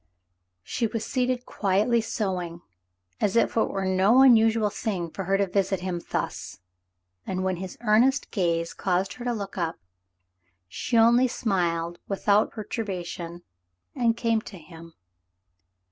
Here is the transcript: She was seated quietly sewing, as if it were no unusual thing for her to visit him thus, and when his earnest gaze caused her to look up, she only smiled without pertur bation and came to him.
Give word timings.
She 0.63 0.87
was 0.87 1.05
seated 1.05 1.45
quietly 1.45 2.01
sewing, 2.01 2.61
as 3.19 3.35
if 3.35 3.55
it 3.55 3.65
were 3.69 3.85
no 3.85 4.23
unusual 4.23 4.71
thing 4.71 5.11
for 5.11 5.25
her 5.25 5.37
to 5.37 5.45
visit 5.45 5.81
him 5.81 6.01
thus, 6.09 6.59
and 7.27 7.43
when 7.43 7.57
his 7.57 7.77
earnest 7.81 8.31
gaze 8.31 8.73
caused 8.73 9.13
her 9.13 9.25
to 9.25 9.31
look 9.31 9.59
up, 9.59 9.77
she 10.67 10.97
only 10.97 11.27
smiled 11.27 11.99
without 12.07 12.49
pertur 12.51 12.83
bation 12.83 13.43
and 13.93 14.17
came 14.17 14.41
to 14.41 14.57
him. 14.57 14.95